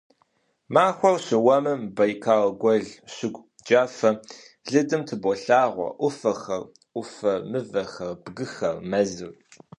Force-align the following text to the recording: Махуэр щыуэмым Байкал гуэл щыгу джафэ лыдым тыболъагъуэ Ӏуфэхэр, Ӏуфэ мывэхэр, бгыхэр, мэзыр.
Махуэр 0.73 1.17
щыуэмым 1.25 1.81
Байкал 1.95 2.47
гуэл 2.61 2.85
щыгу 3.13 3.41
джафэ 3.65 4.11
лыдым 4.71 5.01
тыболъагъуэ 5.07 5.89
Ӏуфэхэр, 5.99 6.63
Ӏуфэ 6.93 7.33
мывэхэр, 7.51 8.11
бгыхэр, 8.23 8.75
мэзыр. 8.89 9.31